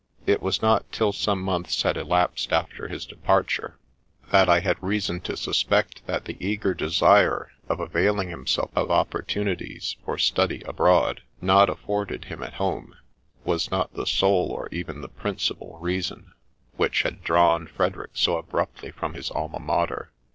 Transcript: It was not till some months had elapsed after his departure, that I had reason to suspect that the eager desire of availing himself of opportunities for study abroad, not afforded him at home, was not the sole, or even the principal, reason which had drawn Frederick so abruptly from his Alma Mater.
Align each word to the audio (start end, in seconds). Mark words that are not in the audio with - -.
It 0.25 0.41
was 0.41 0.63
not 0.63 0.91
till 0.91 1.13
some 1.13 1.39
months 1.43 1.79
had 1.83 1.95
elapsed 1.95 2.51
after 2.51 2.87
his 2.87 3.05
departure, 3.05 3.77
that 4.31 4.49
I 4.49 4.61
had 4.61 4.81
reason 4.81 5.19
to 5.21 5.37
suspect 5.37 6.03
that 6.07 6.25
the 6.25 6.37
eager 6.43 6.73
desire 6.73 7.51
of 7.69 7.79
availing 7.79 8.29
himself 8.29 8.71
of 8.75 8.89
opportunities 8.89 9.97
for 10.03 10.17
study 10.17 10.63
abroad, 10.65 11.21
not 11.39 11.69
afforded 11.69 12.25
him 12.25 12.41
at 12.41 12.53
home, 12.55 12.95
was 13.43 13.69
not 13.69 13.93
the 13.93 14.07
sole, 14.07 14.49
or 14.51 14.69
even 14.71 15.01
the 15.01 15.07
principal, 15.07 15.77
reason 15.79 16.31
which 16.77 17.03
had 17.03 17.23
drawn 17.23 17.67
Frederick 17.67 18.09
so 18.15 18.37
abruptly 18.37 18.89
from 18.89 19.13
his 19.13 19.29
Alma 19.29 19.59
Mater. 19.59 20.11